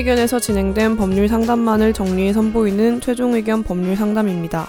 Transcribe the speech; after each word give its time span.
의견에서 0.00 0.40
진행된 0.40 0.96
법률 0.96 1.28
상담만을 1.28 1.92
정리해 1.92 2.32
선보이는 2.32 3.02
최종 3.02 3.34
의견 3.34 3.62
법률 3.62 3.96
상담입니다. 3.96 4.66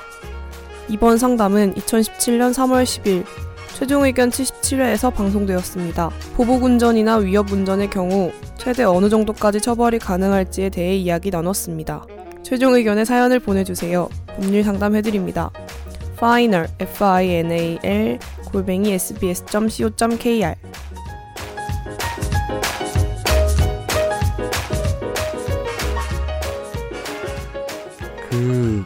이번 0.89 1.17
상담은 1.17 1.73
2017년 1.75 2.53
3월 2.53 2.83
10일 2.83 3.23
최종 3.73 4.03
의견 4.03 4.29
77회에서 4.29 5.13
방송되었습니다. 5.13 6.09
보복 6.35 6.63
운전이나 6.63 7.17
위협 7.17 7.49
운전의 7.49 7.89
경우 7.89 8.33
최대 8.57 8.83
어느 8.83 9.07
정도까지 9.07 9.61
처벌이 9.61 9.99
가능할지에 9.99 10.67
대해 10.67 10.97
이야기 10.97 11.29
나눴습니다. 11.29 12.05
최종 12.43 12.73
의견의 12.73 13.05
사연을 13.05 13.39
보내주세요. 13.39 14.09
법률 14.35 14.65
상담해드립니다. 14.65 15.49
final 16.17 16.67
f-i-n-a-l 16.77 18.19
골뱅이 18.51 18.91
sbs.co.kr 18.91 20.55
그 28.31 28.85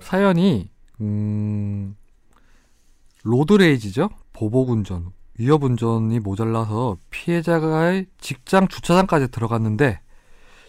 사연이 0.00 0.70
음 1.00 1.96
로드레이지죠 3.24 4.08
보복운전 4.32 5.12
위협운전이 5.38 6.20
모자라서 6.20 6.96
피해자의 7.10 8.06
직장 8.20 8.68
주차장까지 8.68 9.30
들어갔는데 9.30 10.00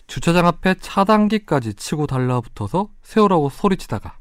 주차장 0.08 0.48
앞에 0.48 0.76
차단기까지 0.82 1.76
치고 1.76 2.08
달라붙어서 2.08 2.90
세우라고 3.04 3.50
소리치다가 3.50 4.18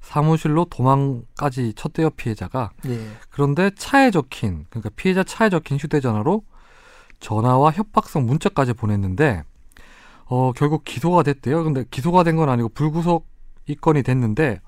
사무실로 0.00 0.64
도망까지 0.66 1.74
쳤대요 1.74 2.10
피해자가 2.10 2.70
예. 2.86 3.08
그런데 3.30 3.70
차에 3.76 4.10
적힌 4.12 4.66
그러니까 4.70 4.90
피해자 4.94 5.24
차에 5.24 5.50
적힌 5.50 5.78
휴대전화로 5.78 6.44
전화와 7.20 7.72
협박성 7.72 8.26
문자까지 8.26 8.72
보냈는데 8.72 9.44
어 10.26 10.52
결국 10.52 10.82
기소가 10.84 11.22
됐대요. 11.22 11.62
근데 11.62 11.84
기소가 11.90 12.24
된 12.24 12.36
건 12.36 12.48
아니고 12.48 12.70
불구속 12.70 13.28
입건이 13.66 14.02
됐는데 14.02 14.60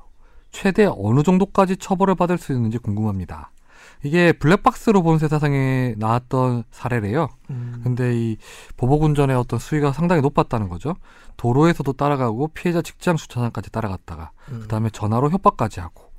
최대 0.51 0.87
어느 0.87 1.23
정도까지 1.23 1.77
처벌을 1.77 2.15
받을 2.15 2.39
수 2.39 2.53
있는지 2.53 2.79
궁금합니다. 2.79 3.51
이게 4.03 4.33
블랙박스로 4.33 5.03
본 5.03 5.19
세상에 5.19 5.95
나왔던 5.99 6.65
사례래요. 6.71 7.29
음. 7.51 7.81
근데 7.83 8.15
이 8.15 8.37
보복운전의 8.77 9.35
어떤 9.37 9.59
수위가 9.59 9.93
상당히 9.93 10.21
높았다는 10.23 10.69
거죠. 10.69 10.95
도로에서도 11.37 11.93
따라가고 11.95 12.49
피해자 12.49 12.83
직장 12.83 13.17
주차장까지 13.17 13.71
따라갔다가 13.71 14.31
음. 14.51 14.61
그다음에 14.63 14.91
전화로 14.91 15.31
협박까지 15.31 15.81
하고 15.81 16.13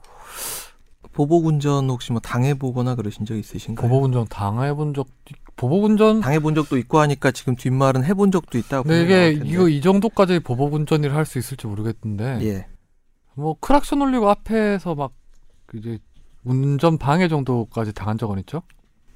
보복운전 1.14 1.90
혹시 1.90 2.12
뭐 2.12 2.20
당해보거나 2.20 2.96
그러신 2.96 3.26
적 3.26 3.36
있으신가요? 3.36 3.88
보복운전 3.88 4.28
당해본 4.28 4.94
적 4.94 5.08
보복운전 5.56 6.22
당해본 6.22 6.56
적도 6.56 6.78
있고 6.78 7.00
하니까 7.00 7.32
지금 7.32 7.56
뒷말은 7.56 8.04
해본 8.04 8.32
적도 8.32 8.58
있다고. 8.58 8.84
보면 8.84 9.04
이게. 9.04 9.32
이거 9.44 9.70
이 9.70 9.82
정도까지 9.82 10.40
보복운전을 10.40 11.14
할수 11.16 11.40
있을지 11.40 11.68
모르겠는데 11.68 12.46
예. 12.46 12.68
뭐 13.36 13.56
크락션 13.60 14.02
올리고 14.02 14.30
앞에서 14.30 14.96
막 14.96 15.14
이제 15.74 15.98
운전 16.44 16.98
방해 16.98 17.28
정도까지 17.28 17.94
당한 17.94 18.18
적은 18.18 18.40
있죠? 18.40 18.62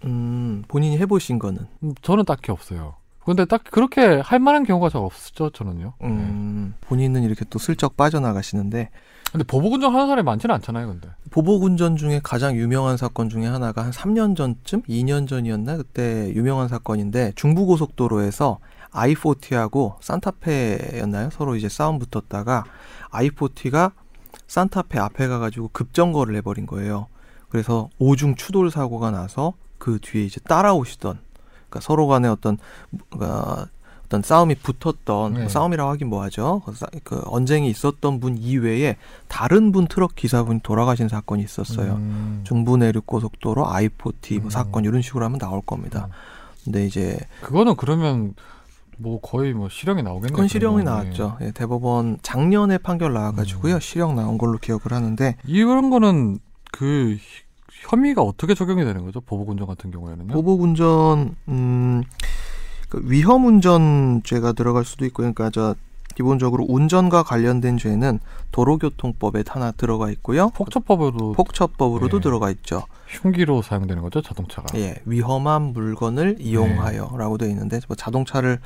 음, 0.06 0.64
본인이 0.68 0.98
해보신 0.98 1.40
거는. 1.40 1.68
음, 1.84 1.94
저는 2.02 2.26
딱히 2.26 2.52
없어요. 2.52 2.96
근데 3.30 3.46
딱 3.46 3.64
그렇게 3.64 4.02
할 4.02 4.40
만한 4.40 4.64
경우가 4.64 4.90
잘 4.90 5.04
없었죠, 5.04 5.52
저는요. 5.52 5.94
네. 6.02 6.08
음, 6.08 6.74
본인은 6.82 7.22
이렇게 7.22 7.46
또 7.48 7.60
슬쩍 7.60 7.96
빠져나가시는데 7.96 8.90
근데 9.32 9.44
보복운전 9.44 9.94
하는 9.94 10.08
사람이 10.08 10.26
많지는 10.26 10.56
않잖아요, 10.56 10.88
근데. 10.88 11.10
보복운전 11.30 11.96
중에 11.96 12.22
가장 12.24 12.56
유명한 12.56 12.98
사건 12.98 13.30
중에 13.30 13.46
하나가 13.46 13.84
한 13.84 13.92
3년 13.92 14.36
전쯤, 14.36 14.82
2년 14.82 15.28
전이었나 15.28 15.78
그때 15.78 16.34
유명한 16.34 16.68
사건인데 16.68 17.34
중부고속도로에서 17.36 18.58
i40하고 18.90 19.98
산타페였나요? 20.02 21.30
서로 21.32 21.56
이제 21.56 21.70
싸움 21.70 22.00
붙었다가 22.00 22.64
i40가 23.12 23.92
산타페 24.48 24.98
앞에 24.98 25.28
가가지고 25.28 25.70
급정거를 25.72 26.36
해버린 26.38 26.66
거예요. 26.66 27.06
그래서 27.50 27.90
오중 28.00 28.34
추돌 28.34 28.72
사고가 28.72 29.12
나서 29.12 29.54
그 29.78 30.00
뒤에 30.02 30.24
이제 30.24 30.40
따라오시던 30.40 31.29
그러니까 31.70 31.80
서로 31.82 32.08
간에 32.08 32.28
어떤 32.28 32.58
어, 33.22 33.66
어떤 34.06 34.22
싸움이 34.24 34.56
붙었던 34.56 35.34
네. 35.34 35.40
뭐 35.42 35.50
싸움이라고 35.50 35.92
하긴 35.92 36.08
뭐하죠. 36.10 36.64
그, 36.66 36.74
싸- 36.74 36.88
그 37.04 37.22
언쟁이 37.26 37.70
있었던 37.70 38.20
분 38.20 38.38
이외에 38.40 38.98
다른 39.28 39.72
분 39.72 39.88
트럭 39.88 40.16
기사분이 40.16 40.62
돌아가신 40.64 41.08
사건이 41.10 41.44
있었어요. 41.44 41.94
음, 41.94 42.42
중부 42.44 42.78
내륙 42.78 43.06
고속도로 43.06 43.66
I40 43.68 44.38
뭐 44.40 44.46
음. 44.46 44.50
사건 44.50 44.86
이런 44.86 45.02
식으로 45.04 45.24
하면 45.26 45.38
나올 45.38 45.62
겁니다. 45.62 46.08
음. 46.08 46.12
근데 46.64 46.86
이제 46.86 47.20
그거는 47.42 47.76
그러면 47.76 48.34
뭐 48.98 49.22
거의 49.22 49.54
뭐 49.54 49.70
실형이 49.70 50.02
나오겠네요. 50.04 50.34
그건 50.36 50.48
실형이. 50.48 50.84
나왔죠. 50.84 51.38
예, 51.42 51.52
대법원 51.52 52.18
작년에 52.22 52.80
판결 52.80 53.14
나와가지고요 53.14 53.76
음. 53.76 53.80
실형 53.80 54.16
나온 54.16 54.38
걸로 54.38 54.58
기억을 54.58 54.92
하는데 54.92 55.24
네. 55.24 55.38
이런 55.46 55.90
거는 55.90 56.40
그 56.72 57.18
혐의가 57.72 58.22
어떻게 58.22 58.54
적용이 58.54 58.84
되는 58.84 59.06
거죠? 59.06 59.22
보복운전 59.22 59.68
같은 59.68 59.92
경우에는요? 59.92 60.34
보복운전 60.34 61.36
음, 61.48 62.04
그 62.90 63.02
위험운전죄가 63.04 64.54
들어갈 64.54 64.86
수도 64.86 65.06
있고요. 65.06 65.32
그러니까 65.34 65.50
저 65.52 65.76
기본적으로 66.16 66.66
운전과 66.68 67.24
관련된 67.24 67.78
죄는 67.78 68.20
도로교통법에 68.52 69.44
하나 69.48 69.72
들어가 69.72 70.10
있고요. 70.12 70.50
폭처법으로 70.50 71.34
폭처법으로도 71.34 72.18
네. 72.18 72.22
들어가 72.24 72.50
있죠. 72.52 72.84
흉기로 73.08 73.62
사용되는 73.62 74.02
거죠, 74.04 74.22
자동차가. 74.22 74.78
예, 74.78 74.96
위험한 75.06 75.62
물건을 75.74 76.36
네. 76.38 76.44
이용하여라고 76.44 77.38
되어 77.38 77.48
있는데 77.50 77.80
뭐 77.88 77.96
자동차를 77.96 78.60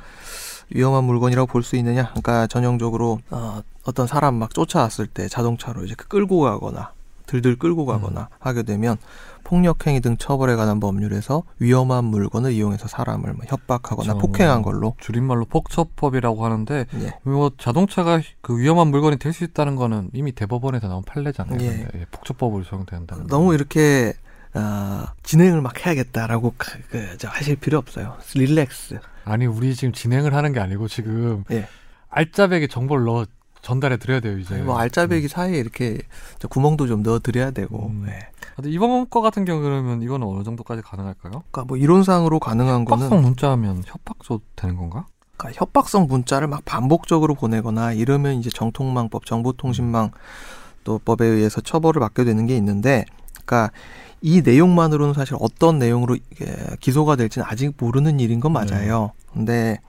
위험한 0.70 1.04
물건이라고 1.04 1.46
볼 1.46 1.62
수 1.62 1.76
있느냐? 1.76 2.08
그러니까 2.08 2.46
전형적으로 2.46 3.20
어, 3.30 3.60
어떤 3.84 4.06
사람 4.06 4.34
막 4.34 4.52
쫓아왔을 4.52 5.06
때 5.06 5.28
자동차로 5.28 5.84
이제 5.84 5.94
끌고 5.96 6.40
가거나 6.40 6.92
들들 7.26 7.56
끌고 7.56 7.86
가거나 7.86 8.20
음. 8.22 8.36
하게 8.38 8.62
되면 8.62 8.96
폭력행위 9.44 10.00
등 10.00 10.16
처벌에 10.16 10.56
관한 10.56 10.80
법률에서 10.80 11.42
위험한 11.58 12.04
물건을 12.04 12.52
이용해서 12.52 12.88
사람을 12.88 13.34
뭐 13.34 13.44
협박하거나. 13.46 14.14
폭행한 14.14 14.62
걸로 14.62 14.94
줄임말로 15.00 15.44
폭처법이라고 15.44 16.44
하는데 16.44 16.86
예, 17.00 17.14
뭐 17.22 17.50
자동차가 17.58 18.20
그 18.40 18.58
위험한 18.58 18.88
물건이 18.88 19.18
될 19.18 19.34
수 19.34 19.42
있다는 19.44 19.74
거는 19.76 20.10
이미 20.14 20.30
대법원에서 20.32 20.86
나온 20.88 21.02
판례잖아요. 21.02 21.58
예. 21.60 21.88
예, 21.94 22.06
폭처법으로 22.12 22.62
적용된다는. 22.64 23.26
너무 23.26 23.52
이렇게 23.52 24.12
어, 24.54 25.04
진행을 25.24 25.60
막 25.60 25.84
해야겠다라고 25.84 26.54
그, 26.56 26.78
그, 26.90 27.18
저 27.18 27.28
하실 27.28 27.56
필요 27.56 27.78
없어요. 27.78 28.16
릴렉스. 28.34 29.00
아니 29.24 29.46
우리 29.46 29.74
지금 29.74 29.92
진행을 29.92 30.32
하는 30.34 30.52
게 30.52 30.60
아니고 30.60 30.86
지금 30.88 31.42
예. 31.50 31.66
알짜배기 32.10 32.68
정보를 32.68 33.04
넣어 33.06 33.26
전달해 33.64 33.96
드려야 33.96 34.20
돼요 34.20 34.38
이제. 34.38 34.56
뭐 34.58 34.78
알짜배기 34.78 35.26
사이에 35.28 35.58
이렇게 35.58 35.98
저 36.38 36.46
구멍도 36.46 36.86
좀 36.86 37.02
넣어 37.02 37.18
드려야 37.18 37.50
되고. 37.50 37.88
음. 37.88 38.06
예. 38.08 38.28
근데 38.54 38.70
이번 38.70 39.08
거 39.10 39.20
같은 39.20 39.44
경우 39.44 39.62
그러면 39.62 40.02
이거는 40.02 40.26
어느 40.26 40.44
정도까지 40.44 40.82
가능할까요? 40.82 41.42
그러니까 41.50 41.64
뭐 41.64 41.76
이론상으로 41.76 42.38
가능한 42.38 42.84
거는 42.84 43.06
협박성 43.06 43.22
문자하면 43.22 43.82
협박도 43.84 44.40
되는 44.54 44.76
건가? 44.76 45.06
그러니까 45.36 45.58
협박성 45.58 46.06
문자를 46.06 46.46
막 46.46 46.64
반복적으로 46.64 47.34
보내거나 47.34 47.94
이러면 47.94 48.34
이제 48.34 48.50
정통망법, 48.50 49.26
정보통신망 49.26 50.12
또 50.84 51.00
법에 51.04 51.26
의해서 51.26 51.60
처벌을 51.60 51.98
받게 52.00 52.24
되는 52.24 52.46
게 52.46 52.56
있는데, 52.56 53.06
그러니까 53.44 53.72
이 54.20 54.42
내용만으로는 54.42 55.14
사실 55.14 55.36
어떤 55.40 55.78
내용으로 55.78 56.16
기소가 56.78 57.16
될지는 57.16 57.46
아직 57.50 57.74
모르는 57.76 58.20
일인 58.20 58.38
건 58.38 58.52
맞아요. 58.52 59.12
근데 59.32 59.80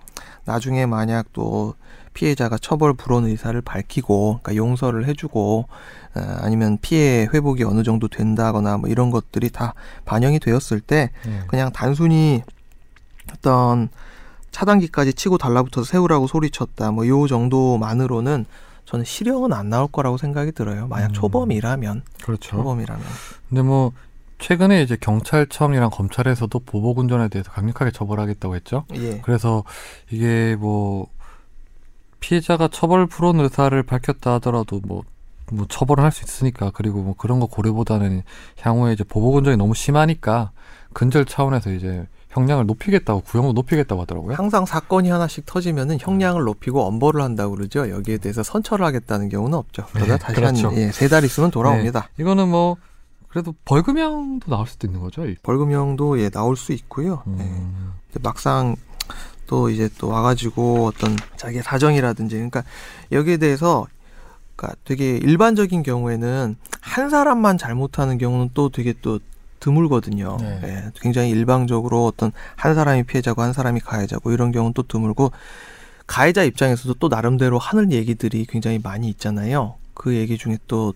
나중에 0.45 0.85
만약 0.85 1.28
또 1.33 1.75
피해자가 2.13 2.57
처벌 2.57 2.94
불원 2.94 3.25
의사를 3.25 3.59
밝히고, 3.61 4.40
그러니까 4.41 4.55
용서를 4.55 5.05
해주고, 5.08 5.67
어, 6.16 6.37
아니면 6.40 6.78
피해 6.81 7.28
회복이 7.34 7.64
어느 7.64 7.84
정도 7.84 8.08
된다거나 8.08 8.78
뭐 8.78 8.90
이런 8.90 9.11
것들이 9.11 9.49
다 9.49 9.73
반영이 10.05 10.40
되었을 10.40 10.79
때 10.79 11.09
예. 11.28 11.43
그냥 11.47 11.72
단순히 11.73 12.41
어떤 13.34 13.90
차단기까지 14.52 15.14
치고 15.14 15.37
달라붙어서 15.37 15.85
세우라고 15.85 16.28
소리쳤다 16.28 16.91
뭐 16.91 17.05
요 17.08 17.28
정도만으로는 17.28 18.46
저는 18.85 19.03
실형은 19.03 19.52
안 19.52 19.69
나올 19.69 19.87
거라고 19.90 20.17
생각이 20.17 20.53
들어요. 20.53 20.87
만약 20.87 21.08
음. 21.08 21.14
초범이라면 21.14 22.03
그렇죠. 22.23 22.55
초범이라면 22.58 23.03
근데 23.49 23.61
뭐 23.64 23.91
최근에 24.40 24.82
이제 24.84 24.97
경찰청이랑 24.99 25.90
검찰에서도 25.91 26.59
보복 26.59 26.99
운전에 26.99 27.29
대해서 27.29 27.52
강력하게 27.52 27.91
처벌하겠다고 27.91 28.55
했죠. 28.55 28.85
예 28.96 29.20
그래서 29.22 29.64
이게 30.11 30.55
뭐 30.59 31.08
피해자가 32.20 32.67
처벌 32.70 33.08
불원 33.08 33.40
의사를 33.40 33.82
밝혔다 33.84 34.34
하더라도 34.35 34.82
뭐, 34.85 35.03
뭐 35.52 35.66
처벌을 35.70 36.03
할 36.03 36.11
수 36.11 36.23
있으니까 36.23 36.72
그리고 36.73 37.02
뭐 37.02 37.14
그런 37.17 37.40
거 37.40 37.46
고려보다는 37.46 38.23
향후에 38.59 38.93
이제 38.93 39.03
보복 39.03 39.35
운전이 39.35 39.58
너무 39.58 39.73
심하니까 39.76 40.52
근절 40.93 41.26
차원에서 41.26 41.72
이제 41.72 42.08
형량을 42.29 42.66
높이겠다고 42.66 43.22
구형을 43.22 43.53
높이겠다고 43.53 44.02
하더라고요. 44.02 44.35
항상 44.35 44.66
사건이 44.66 45.09
하나씩 45.09 45.46
터지면은 45.46 45.97
형량을 46.02 46.43
높이고 46.43 46.84
엄벌을 46.84 47.22
한다고 47.22 47.55
그러죠. 47.55 47.90
여기에 47.90 48.17
대해서 48.17 48.43
선처를 48.43 48.85
하겠다는 48.85 49.29
경우는 49.29 49.58
없죠. 49.58 49.85
그러다 49.93 50.14
네, 50.14 50.17
다시 50.17 50.35
그렇죠. 50.35 50.67
한세달 50.70 51.23
있으면 51.23 51.52
돌아옵니다. 51.52 52.09
이거는 52.20 52.49
뭐 52.49 52.76
그래도 53.35 53.53
벌금형도 53.66 54.49
나올 54.49 54.66
수도 54.66 54.87
있는 54.87 55.02
거죠. 55.02 55.28
이- 55.28 55.35
벌금형도 55.43 56.22
예 56.22 56.29
나올 56.29 56.55
수 56.55 56.72
있고요. 56.72 57.22
예. 57.37 57.41
음, 57.43 57.91
근데 58.08 58.20
막상 58.23 58.78
또 59.46 59.70
이제 59.70 59.90
또 59.97 60.08
와가지고 60.08 60.85
어떤 60.85 61.17
자기의 61.35 61.61
사정이라든지 61.61 62.34
그러니까 62.35 62.64
여기에 63.11 63.35
대해서 63.35 63.87
그러니까 64.55 64.79
되게 64.85 65.17
일반적인 65.17 65.84
경우에는 65.84 66.55
한 66.79 67.09
사람만 67.09 67.58
잘못하는 67.58 68.17
경우는 68.17 68.52
또 68.53 68.70
되게 68.70 68.93
또 69.02 69.20
드물거든요. 69.59 70.38
네. 70.40 70.61
예, 70.64 70.91
굉장히 71.02 71.29
일방적으로 71.31 72.05
어떤 72.05 72.31
한 72.55 72.73
사람이 72.73 73.03
피해자고 73.03 73.41
한 73.41 73.52
사람이 73.52 73.81
가해자고 73.81 74.31
이런 74.31 74.53
경우는 74.53 74.72
또 74.73 74.84
드물고 74.84 75.34
가해자 76.08 76.43
입장에서도 76.46 76.93
또 77.02 77.09
나름대로 77.09 77.59
하는 77.59 77.91
얘기들이 77.91 78.46
굉장히 78.46 78.79
많이 78.81 79.09
있잖아요. 79.09 79.76
그 79.93 80.16
얘기 80.16 80.38
중에 80.38 80.58
또 80.67 80.93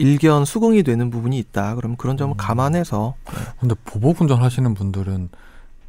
일견 0.00 0.44
수긍이 0.44 0.82
되는 0.82 1.10
부분이 1.10 1.38
있다. 1.38 1.74
그럼 1.74 1.96
그런 1.96 2.16
점을 2.16 2.34
음. 2.34 2.36
감안해서 2.36 3.14
근데 3.60 3.74
보복 3.84 4.20
운전 4.20 4.42
하시는 4.42 4.74
분들은 4.74 5.28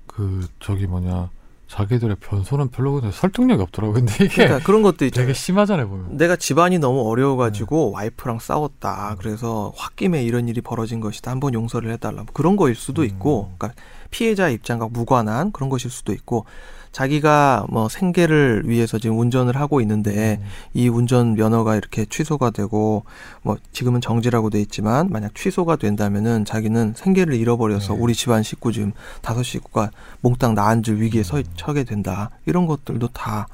그 0.07 0.47
저기 0.59 0.87
뭐냐 0.87 1.29
자기들의 1.71 2.17
변소는 2.19 2.67
별로 2.67 2.99
설득력이 2.99 3.61
없더라고요. 3.63 3.93
근데 3.93 4.13
이게 4.25 4.27
그러니까 4.27 4.59
그런 4.59 4.81
것도 4.81 5.05
있잖아요. 5.05 5.27
되게 5.27 5.33
심하잖아요 5.33 5.87
보면. 5.87 6.17
내가 6.17 6.35
집안이 6.35 6.79
너무 6.79 7.09
어려워가지고 7.09 7.91
네. 7.93 7.95
와이프랑 7.95 8.39
싸웠다. 8.39 9.15
그래서 9.19 9.71
홧김에 9.77 10.21
이런 10.21 10.49
일이 10.49 10.59
벌어진 10.59 10.99
것이다. 10.99 11.31
한번 11.31 11.53
용서를 11.53 11.89
해달라. 11.91 12.23
뭐 12.23 12.25
그런 12.33 12.57
거일 12.57 12.75
수도 12.75 13.05
있고, 13.05 13.51
음. 13.51 13.55
그러니까 13.57 13.81
피해자 14.09 14.49
입장과 14.49 14.89
무관한 14.89 15.53
그런 15.53 15.69
것일 15.69 15.91
수도 15.91 16.11
있고, 16.11 16.45
자기가 16.91 17.67
뭐 17.69 17.87
생계를 17.89 18.63
위해서 18.65 18.99
지금 18.99 19.19
운전을 19.19 19.55
하고 19.55 19.81
있는데 19.81 20.39
음. 20.41 20.45
이 20.73 20.89
운전 20.89 21.35
면허가 21.35 21.75
이렇게 21.75 22.05
취소가 22.05 22.49
되고 22.49 23.03
뭐 23.41 23.57
지금은 23.71 24.01
정지라고 24.01 24.49
돼 24.49 24.59
있지만 24.61 25.09
만약 25.09 25.33
취소가 25.35 25.77
된다면은 25.77 26.45
자기는 26.45 26.93
생계를 26.95 27.35
잃어버려서 27.35 27.93
네. 27.93 27.99
우리 27.99 28.13
집안 28.13 28.43
식구 28.43 28.71
지금 28.71 28.91
다섯 29.21 29.43
식구가 29.43 29.91
몽땅 30.21 30.53
나앉을 30.55 31.01
위기에 31.01 31.23
서, 31.23 31.37
음. 31.37 31.43
처게 31.55 31.83
된다. 31.83 32.29
이런 32.45 32.65
것들도 32.65 33.07
다 33.09 33.47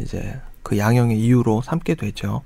이제 0.00 0.40
그 0.62 0.78
양형의 0.78 1.20
이유로 1.20 1.62
삼게 1.62 1.96
되죠. 1.96 2.42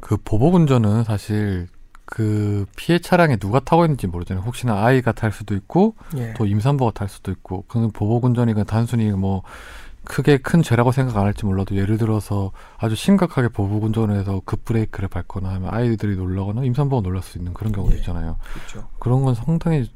그 0.00 0.16
보복 0.16 0.54
운전은 0.54 1.04
사실 1.04 1.68
그 2.10 2.66
피해 2.76 2.98
차량에 2.98 3.36
누가 3.36 3.60
타고 3.60 3.84
있는지 3.84 4.06
모르잖아요. 4.08 4.44
혹시나 4.44 4.84
아이가 4.84 5.12
탈 5.12 5.30
수도 5.32 5.54
있고 5.54 5.94
예. 6.16 6.34
또 6.34 6.44
임산부가 6.44 6.90
탈 6.90 7.08
수도 7.08 7.30
있고 7.30 7.64
그건 7.68 7.92
보복 7.92 8.24
운전이 8.24 8.52
그 8.54 8.64
단순히 8.64 9.12
뭐 9.12 9.42
크게 10.04 10.38
큰 10.38 10.60
죄라고 10.60 10.90
생각 10.90 11.16
안 11.18 11.26
할지 11.26 11.46
몰라도 11.46 11.76
예를 11.76 11.98
들어서 11.98 12.50
아주 12.78 12.96
심각하게 12.96 13.48
보복 13.48 13.84
운전을 13.84 14.18
해서 14.18 14.42
급브레이크를 14.44 15.08
밟거나 15.08 15.48
하면 15.50 15.72
아이들이 15.72 16.16
놀라거나 16.16 16.64
임산부가 16.64 17.02
놀랄 17.02 17.22
수 17.22 17.38
있는 17.38 17.54
그런 17.54 17.72
경우도 17.72 17.94
예. 17.94 17.98
있잖아요. 18.00 18.36
그렇죠. 18.54 18.88
그런 18.98 19.22
건 19.24 19.34
상당히 19.36 19.88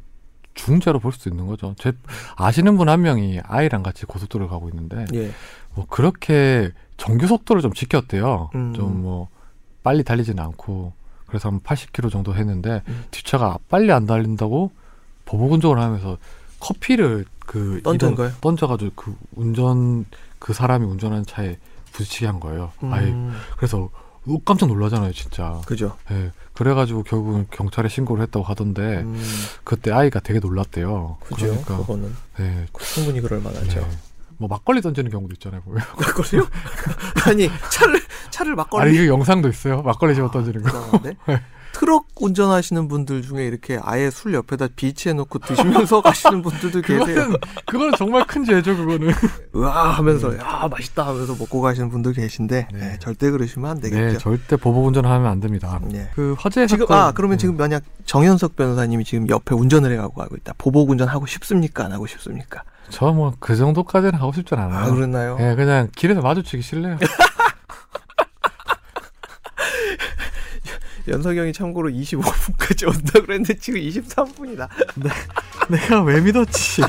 중죄로 0.55 1.01
볼 1.01 1.11
수 1.13 1.29
있는 1.29 1.49
거죠. 1.49 1.75
제 1.79 1.93
아시는 2.37 2.77
분 2.77 2.89
한 2.89 3.03
명이 3.03 3.41
아이랑 3.43 3.83
같이 3.83 4.07
고속도로를 4.07 4.49
가고 4.49 4.69
있는데 4.69 5.05
예. 5.15 5.33
뭐 5.75 5.85
그렇게 5.91 6.71
정규 6.97 7.27
속도를 7.27 7.61
좀 7.61 7.73
지켰대요. 7.73 8.51
음. 8.55 8.73
좀뭐 8.73 9.29
빨리 9.83 10.05
달리지는 10.05 10.41
않고 10.45 10.93
그래서 11.35 11.49
한 11.49 11.59
80km 11.59 12.13
정도 12.13 12.33
했는데 12.33 12.83
음. 12.87 13.05
뒷차가 13.11 13.59
빨리 13.69 13.91
안 13.91 14.07
달린다고 14.07 14.71
보복 15.25 15.51
운전을 15.51 15.83
하면서 15.83 16.17
커피를 16.61 17.25
그 17.41 17.81
거예요? 18.15 18.33
던져가지고 18.41 18.93
그 18.95 19.17
운전 19.35 20.05
그 20.39 20.53
사람이 20.53 20.87
운전하는 20.87 21.27
차에 21.27 21.59
부딪히게 21.93 22.27
한 22.27 22.39
거예요. 22.39 22.71
아예 22.83 23.09
음, 23.09 23.35
그래서 23.57 23.91
깜짝 24.45 24.67
놀라잖아요, 24.67 25.13
진짜. 25.13 25.61
그죠. 25.67 25.97
예. 26.13 26.31
그래가지고 26.53 27.03
결국은 27.03 27.47
경찰에 27.51 27.89
신고를 27.89 28.23
했다고 28.23 28.45
하던데 28.45 29.01
음, 29.03 29.21
그때 29.65 29.91
아이가 29.91 30.21
되게 30.21 30.39
놀랐대요. 30.39 31.19
그죠. 31.25 31.47
그러니까 31.47 31.79
그거는 31.79 32.15
네. 32.39 32.67
충분히 32.79 33.21
그럴 33.21 33.41
만하죠. 33.41 33.81
네. 33.81 33.87
뭐 34.39 34.49
막걸리 34.49 34.81
던지는 34.81 35.11
경우도 35.11 35.35
있잖아요, 35.35 35.63
보면. 35.63 35.83
막걸리요? 35.99 36.47
아니 37.27 37.49
차를 37.71 38.01
차를 38.31 38.55
막걸리 38.55 38.89
아니 38.89 38.99
그 38.99 39.07
영상도 39.09 39.49
있어요. 39.49 39.83
막걸리 39.83 40.15
집어 40.15 40.31
던지는 40.31 40.63
거. 40.63 40.69
이상한데? 40.69 41.17
트럭 41.75 42.07
운전하시는 42.21 42.87
분들 42.87 43.23
중에 43.23 43.45
이렇게 43.47 43.81
아예 43.83 44.09
술 44.09 44.33
옆에다 44.33 44.69
비치해놓고 44.77 45.41
드시면서 45.41 46.03
가시는 46.03 46.41
분들도 46.41 46.83
계세요. 46.83 47.05
그거는 47.05 47.37
그거는 47.67 47.93
정말 47.99 48.25
큰 48.29 48.45
죄죠, 48.45 48.77
그거는. 48.77 49.13
으아 49.57 49.91
하면서 49.91 50.37
야 50.39 50.69
맛있다 50.71 51.05
하면서 51.05 51.35
먹고 51.35 51.61
가시는 51.61 51.91
분들 51.91 52.13
계신데 52.13 52.69
네. 52.73 52.79
네, 52.79 52.99
절대 53.01 53.29
그러시면 53.31 53.71
안 53.73 53.81
네, 53.81 53.91
되겠죠. 53.91 54.19
절대 54.21 54.57
보복 54.57 54.87
운전하면 54.87 55.29
안 55.29 55.41
됩니다. 55.41 55.81
네. 55.91 56.09
그 56.15 56.37
화재 56.39 56.65
지금 56.69 56.87
사건 56.87 56.97
아 56.97 57.13
그러면 57.13 57.39
네. 57.39 57.41
지금 57.41 57.57
만약 57.57 57.83
정현석 58.05 58.55
변호사님이 58.55 59.03
지금 59.05 59.29
옆에 59.29 59.57
운전을 59.57 59.91
해가고 59.93 60.15
가고 60.15 60.37
있다. 60.37 60.53
보복 60.57 60.91
운전 60.91 61.09
하고 61.09 61.27
싶습니까? 61.27 61.87
안 61.87 61.93
하고 61.93 62.07
싶습니까? 62.07 62.63
저 62.91 63.13
뭐 63.13 63.33
그 63.41 63.57
정도까지는 63.57 64.15
하고 64.19 64.33
싶진 64.33 64.59
않아요. 64.59 64.79
아 64.79 64.91
그랬나요? 64.91 65.37
예, 65.41 65.55
그냥 65.55 65.89
길에서 65.97 66.21
마주치기 66.21 66.63
싫네요. 66.63 66.99
연석이 71.09 71.39
형이 71.39 71.53
참고로 71.53 71.91
25분까지 71.91 72.87
온다 72.89 73.21
그랬는데 73.21 73.55
지금 73.59 73.79
23분이다. 73.81 74.69
내가 75.69 76.03
왜 76.03 76.21
믿었지? 76.21 76.83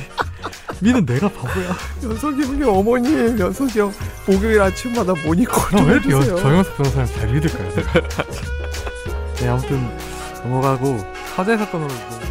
믿은 0.79 1.05
내가 1.05 1.27
바보야. 1.29 1.75
연석이 2.03 2.43
형이 2.43 2.63
어머니 2.63 3.37
연석이 3.39 3.79
형 3.79 3.91
목요일 4.25 4.61
아침마다 4.61 5.13
모니터 5.25 5.51
나좀 5.71 5.89
해주세요. 5.95 6.35
정영석 6.37 6.77
변호사님 6.77 7.13
잘 7.15 7.33
믿을까요? 7.33 7.71
네, 9.37 9.47
아무튼 9.49 9.97
넘어가고 10.43 10.97
화재 11.35 11.57
사건으로 11.57 11.89
뭐 11.93 12.24